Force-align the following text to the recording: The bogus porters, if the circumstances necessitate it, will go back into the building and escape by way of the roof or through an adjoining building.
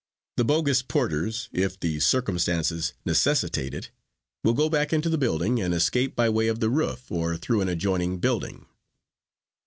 The 0.37 0.43
bogus 0.45 0.81
porters, 0.81 1.47
if 1.51 1.79
the 1.79 1.99
circumstances 1.99 2.93
necessitate 3.05 3.75
it, 3.75 3.91
will 4.43 4.55
go 4.55 4.67
back 4.67 4.91
into 4.91 5.09
the 5.09 5.17
building 5.19 5.61
and 5.61 5.75
escape 5.75 6.15
by 6.15 6.27
way 6.27 6.47
of 6.47 6.59
the 6.59 6.71
roof 6.71 7.11
or 7.11 7.37
through 7.37 7.61
an 7.61 7.69
adjoining 7.69 8.17
building. 8.17 8.65